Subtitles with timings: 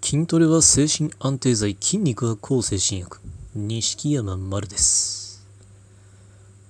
[0.00, 3.18] 筋トレは精神安定剤、筋肉は抗精神薬。
[3.54, 5.44] 錦山丸です。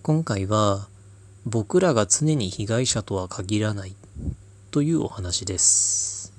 [0.03, 0.88] 今回は、
[1.45, 3.95] 僕らが常に被害者とは限らない
[4.72, 6.33] というお話です。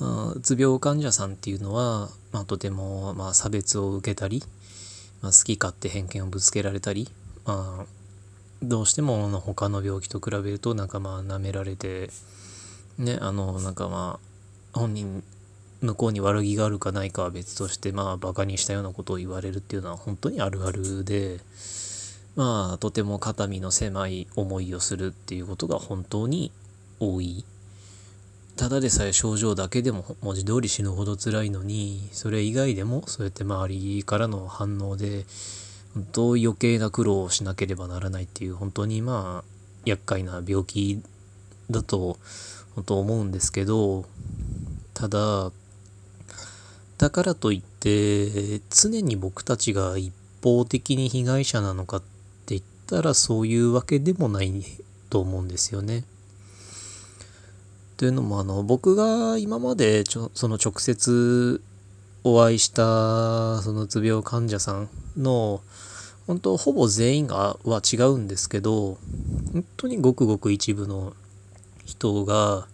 [0.00, 4.42] まあうつ病患者さんっていうのは、まあ、とても、まあ、差別を受けたり、
[5.22, 7.08] まあ、好き勝手偏見をぶつけられたり、
[7.44, 7.86] まあ、
[8.62, 12.10] どうしても他の病気と比べるとなんかまあ舐められて
[12.98, 14.33] ねあのなんかまあ
[14.74, 15.22] 本人
[15.80, 21.40] 向こうに悪気があるかないかは別としてまあバカにしたようなことを言われるっていうのは本当にあるあるで
[22.36, 26.50] まあとても肩身の狭い思いをするっていうことが本当に
[27.00, 27.44] 多い。
[28.56, 35.26] ただでさえ症状だけでも文字通り死ぬほど辛いのにそれ以外でもそうやって周りからの反応で
[35.92, 39.44] 本当余計な苦労をしなければならないっていう本当にまあ
[39.84, 41.02] 厄介な病気
[41.68, 42.16] だと
[42.76, 44.04] 本当思うんですけど
[45.04, 45.52] ただ
[46.96, 52.06] だからといって常に僕たちが一方的に被害者なのかって
[52.56, 54.64] 言ったらそういうわけでもない
[55.10, 56.04] と思うんですよね。
[57.98, 61.60] というのもあの僕が今までちょその直接
[62.22, 64.88] お会いしたそのうつ病患者さん
[65.18, 65.60] の
[66.26, 68.96] 本当ほぼ全員がは違うんですけど
[69.52, 71.12] 本当にごくごく一部の
[71.84, 72.66] 人が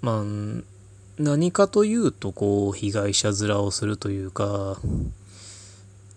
[0.00, 0.24] まあ
[1.18, 4.78] 何かというとこう被害者面をするというか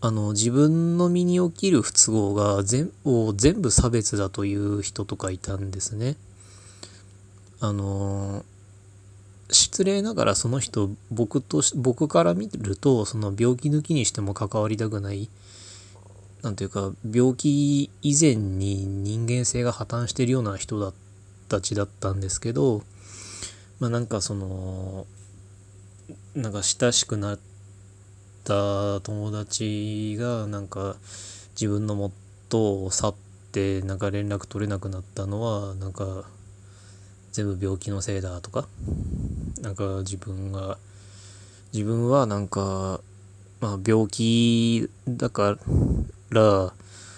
[0.01, 6.15] あの自分の身に起きる不都合が全を全部差別だという人とかいたんですね。
[7.59, 8.45] あの
[9.51, 15.29] 失礼ながらその人僕と僕から見るとその病気抜きにしても関わりたくない
[16.41, 20.93] なんていうか病気以前に人間性が破綻してるような人だ
[21.47, 22.83] たちだったんですけど
[23.79, 25.05] まあなんかその
[26.35, 27.39] なんか親しくなっ
[28.43, 30.95] た友達がなんか
[31.51, 33.15] 自分の元を去っ
[33.51, 36.23] てなんか連絡取れなくなったのはなんか
[37.31, 38.67] 全部病気のせいだとか
[39.61, 40.77] なんか自分が
[41.73, 43.01] 自分はなんか
[43.59, 45.57] まあ病気だか
[46.29, 46.73] ら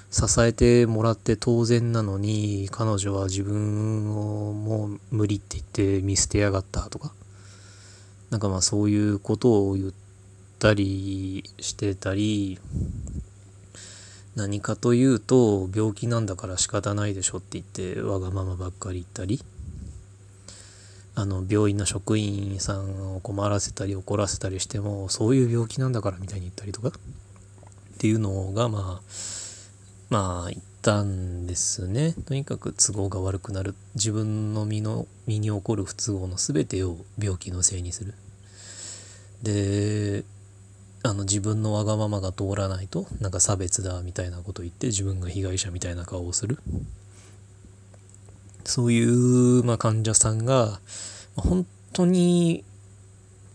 [0.10, 7.14] 支えてもらって当然なのに彼女は自分をもう無理って言って見捨てやがったとか。
[8.30, 9.94] なんかまあそういうことを言っ
[10.60, 12.60] たりしてたり
[14.36, 19.44] 何かというと病気なんだから仕方ないでしょって言ってわがままばっかり言ったり。
[21.20, 26.92] あの病院の職員さんを困らせたり怒らせたりしてもそういう病気なんだからみたいに言ったりとかっ
[27.98, 29.37] ていうのがまあ
[30.10, 32.14] まあ言ったんですね。
[32.26, 33.76] とにかく都合が悪くなる。
[33.96, 38.14] 自分の身の身に起こる不都合の全てを病気のせいにする。
[39.44, 40.24] で
[41.04, 46.58] あの自分のわがままが通らないとなんか差別だみたいなこと言って自分が被害者みたいな顔をする。
[48.66, 50.80] そういう、まあ、患者さんが
[51.36, 52.66] 本当に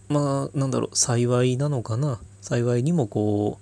[0.09, 2.21] まあなんだろう幸いなのかな。
[2.41, 3.59] 幸いにもこ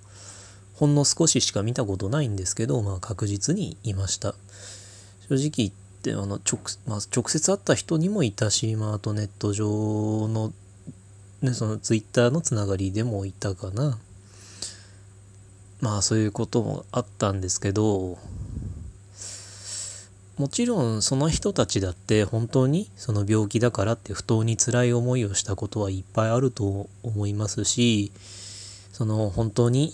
[0.81, 4.33] ほんの少ししか見たことないんですけど、まあ、確実にいました。
[5.29, 5.71] 正直言っ
[6.01, 10.51] てあの直,、まあ、直接会った人にもいたし、まあ、あとネット上の,、
[11.43, 13.99] ね、そのツイッターのつながりでもいたかな。
[15.81, 18.17] まあそういうこともあったんですけど
[20.37, 28.11] もちろんその人たちだって本当にその病気だからって不当に辛い思いをしたことはいっぱいあると思いますし
[28.93, 29.93] その本当に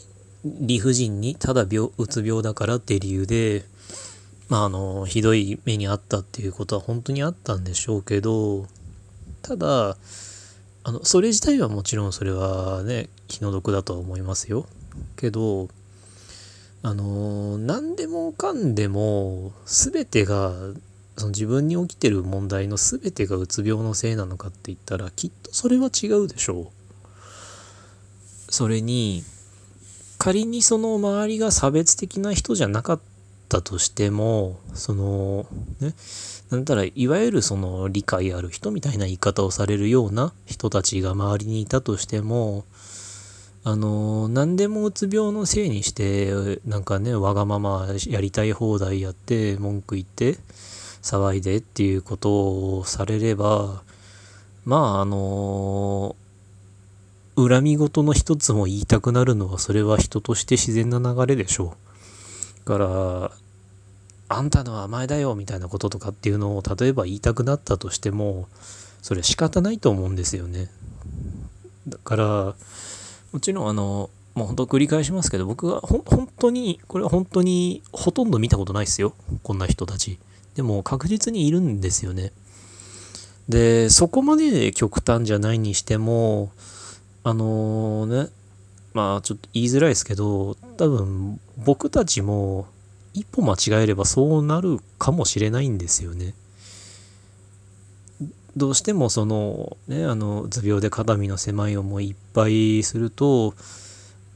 [0.60, 3.66] 理不尽にただ病うつ病だからっていう理由で
[4.50, 8.66] まああのひどい目にあったっていうことは本当にあったんでしょうけど
[9.42, 9.98] ただ
[10.84, 14.66] あのそれ自体はもちろんそれはね気の毒だとは思いますよ
[15.18, 15.68] けど
[16.84, 20.54] あの何でもかんでも全てが
[21.18, 26.68] その自分に起きてる問題の全てがうつ病のせいなのかって言ったらきっとそれは違うでしょう。
[28.50, 29.24] それに
[30.18, 33.00] 仮にその周りが差別的な人じゃなかっ
[33.50, 35.46] たとしてもその
[35.80, 35.94] ね
[36.50, 42.64] なんたらいわゆるその理解ある人みたいな言い方をされるような人たちが周りにいたとしても
[43.64, 50.38] あの何でもうつ病のせいにしてなんかねわがままやりたい放題やって文句言って
[51.02, 53.82] 騒いでっていうことをされれば
[54.64, 56.16] まああの
[57.38, 61.78] 恨み事の一つも言いたくなるのはそれは人として自然な流れでしょ
[62.66, 62.70] う。
[62.70, 63.32] だから
[64.30, 68.50] あんたのは甘えだよみたいなこととかっていうのを例えば言いたくなったとしても
[69.02, 70.70] それは仕方ないと思うんですよね。
[71.88, 72.56] だから、
[73.32, 79.14] もちろんあの、もう本当繰り返しますけど、僕は本当に、これは本当にほとんど見たことないですよ。
[79.44, 80.20] こんな人たち。
[80.56, 82.34] でも確実にいるんですよね。
[83.48, 86.52] で、そこまで極端じゃないにしても、
[87.28, 88.30] あの、ね、
[88.94, 92.68] まあちょっと言いづらいですけど、多分僕たちも
[93.14, 96.34] 一歩間違えればそうなるかもしれないんですよね。
[98.56, 103.54] どうしてもそのねあの図病で肩身の狭い思いいっぱいすると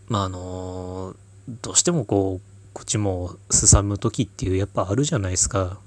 [0.10, 1.16] まああの
[1.64, 5.80] どうしてもこうこっちもすさむ時っていうやっぱあるじゃないですか。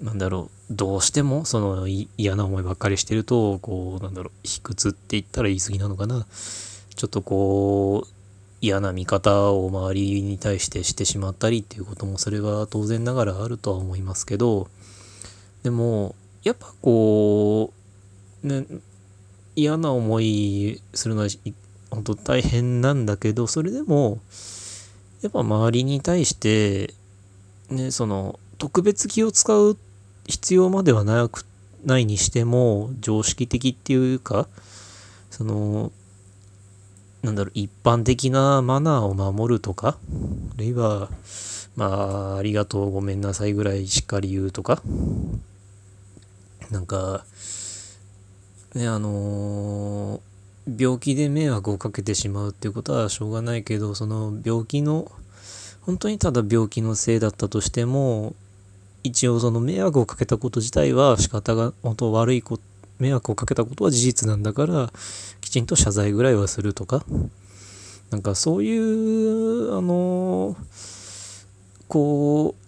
[0.00, 6.26] なんだろうどうしてもその嫌な思いばっかりしてるとこうなんだろう卑屈って言ったら言い過ぎなのかな。
[6.94, 8.08] ちょっとこう
[8.60, 14.68] 嫌な見方を周りに対してしてしまったりっていうこともそれは当然ながらあるとは思いますけど
[15.62, 17.72] でもやっぱこ
[18.42, 18.66] うね
[19.56, 21.28] 嫌な思いするのは
[21.90, 24.20] 本当大変なんだけどそれでも
[25.22, 26.94] やっぱ周りに対して
[27.70, 29.76] ねその特別気を使うっ
[30.26, 31.44] 必要まではなく
[31.84, 34.48] ないにしても常識的っていうか
[35.30, 35.92] その
[37.22, 41.08] なんだろう一般的なマナーを守るとかあるいは
[41.76, 41.86] ま
[42.34, 44.82] あありがとうごめんなさいぐらいしっかり言うとか
[46.70, 47.24] なんか
[48.74, 50.30] ねあのー
[50.78, 55.10] 病気で迷惑をかけてしまうっていうことはしょうがないけどその病気の
[55.80, 58.34] 本当にただ病気のせいだったとしても
[59.02, 62.58] 一応その迷惑をかけたこと自体は仕方が本当悪いこ
[62.98, 64.92] 迷惑をかけたことは事実なんだから
[65.40, 67.04] きちんと謝罪ぐらいはするとか
[68.10, 70.56] なんかそういうあの
[71.88, 72.60] こう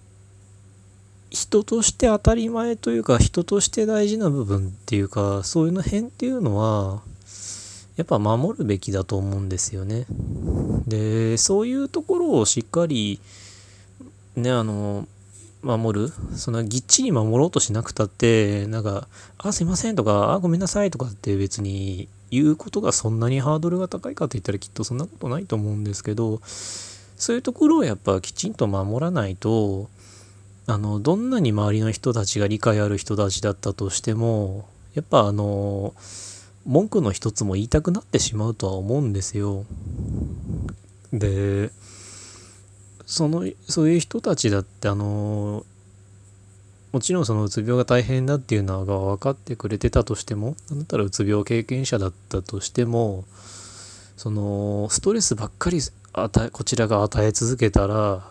[1.30, 7.02] 人として当たり前というか人として大事な部分っていうかそういうの辺っていうのは
[7.96, 10.06] やっぱ守るべきだと思うんですよね。
[10.86, 13.20] でそういうところをしっかり
[14.36, 15.06] ねあの
[15.62, 16.12] 守る？
[16.36, 19.06] そんなぎっちり守ろうとしなくたってなんか
[19.38, 29.88] 「あすいません」とか「あごめんなさい」とかって別に言うことがそんなにハードルが高いかって言ったらきっとそんなことないと思うんですけどそういうところをやっぱきちんと守らないと
[30.66, 35.94] あのどんなに周りの人たちが理解ある人たちだったとしてもやっぱあの
[36.64, 39.64] 文句の一つも言いたくなってしまうとは思うんですよ。
[41.12, 41.70] で
[43.06, 45.64] そのそういう人たちだってあの
[46.92, 53.24] もちろんそのうつ病が大変だっていうのが分かってくれてたとしてもなんだったらうつ病経験者だったとしても
[54.16, 55.80] そのストレスばっかり
[56.52, 58.22] こちらが与え続けたら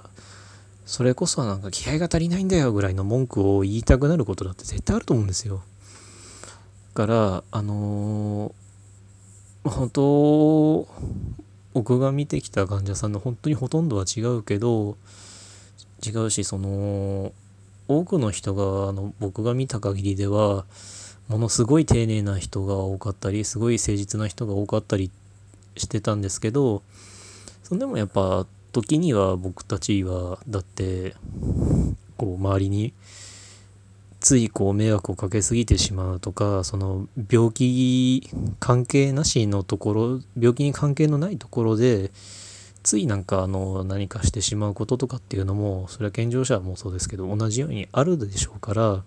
[0.85, 5.63] それこそなんか気合が足りないんだよぐらいの文句を言いたくなることだって絶対あると思うんですよ。
[6.93, 10.87] からあのー、本当
[11.73, 14.97] 僕が見てきた患者さんの本当にほとんどは違うけど
[16.05, 17.31] 違うしその
[17.87, 20.65] 多くの人があの僕が見た限りでは
[21.27, 25.11] ものすごい丁寧な人が多かったりすごい誠実な人が多かったり
[25.77, 26.83] してたんですけど
[27.63, 31.15] そんでもやっぱ時には僕たちはだって
[32.17, 32.93] こう周りに
[34.21, 38.29] ついこう迷惑をかけすぎてしまうとかその病気
[38.59, 42.11] 関係なしのところ病気に関係のないところで
[42.83, 49.03] ついなんかあの何かしてしまうこととかっていうのもそれは健常者もそうですけど同じようにあるでしょうから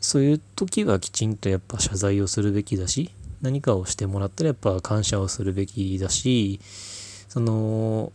[0.00, 3.10] そういう時はきちんとやっぱ謝罪をするべきだし
[3.40, 8.12] 何かをしてもらったらやっぱ感謝をするべきだしその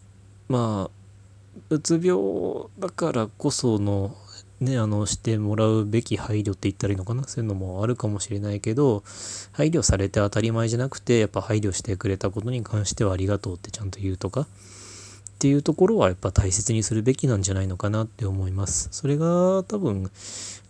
[0.47, 0.91] まあ
[1.69, 2.19] うつ病
[2.77, 4.15] だからこその
[4.63, 7.23] ね、あの、してもらうべき配慮って言ったらいいのかな？
[7.27, 9.03] そういうのもあるかもしれないけど、
[9.51, 14.45] 配慮されて当たり前じゃなくて、やっぱ配慮してくれたことに関してはありがとうってちゃんと言うとか、っ
[15.39, 18.87] ていうところはやっぱ大切にするべきなんじゃないのかなって思います。
[18.91, 20.09] それが多分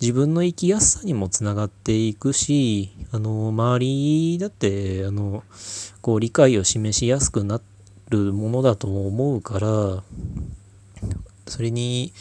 [0.02, 5.44] 自分の生きやすさにもつながっていくし、あの、周りだって、あの、
[6.02, 7.62] こう理解を示しやすくな
[8.10, 10.04] るものだと思うから、
[11.46, 12.12] それに、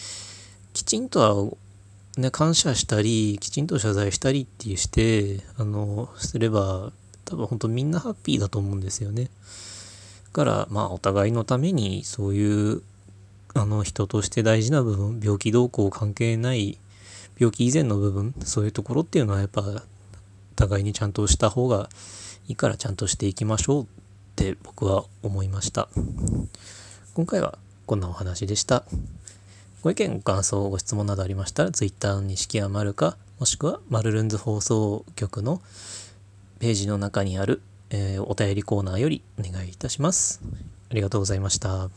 [0.75, 1.57] きちんとは
[2.17, 6.93] ね、感謝したり、きちんと謝罪したりってして、あの、すれば、
[7.25, 9.25] 多分本当みんなハッピーだと思うんですよね。
[9.25, 9.31] だ
[10.33, 12.83] から、まあ、お互いのために、そういう、
[13.55, 16.79] あの、人として大事な部分、病気動向関係ない、
[17.39, 19.83] 病気以前の部分、そういうところっていうのは、やっぱ、
[20.55, 21.89] 互いにちゃんとした方が
[22.47, 23.87] いいから、ちゃんとしていきましょうっ
[24.37, 25.89] て僕は思いました。
[27.15, 28.85] 今回はこんなお話でした。
[29.83, 35.61] ご意見、ご感想、ご質問などありましたら、Twitter の錦山るか、もしくはマルルンズ放送局の
[36.61, 40.41] ページの中にある、えーお便りコーナーよりお願いいたします。
[40.89, 41.91] ありがとうございました。